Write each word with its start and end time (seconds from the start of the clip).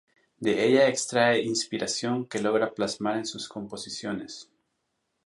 De 0.39 0.65
ella 0.65 0.87
extrae 0.87 1.43
inspiración 1.43 2.25
que 2.25 2.41
logra 2.41 2.73
plasmar 2.73 3.17
en 3.17 3.27
sus 3.27 3.47
composiciones. 3.47 4.49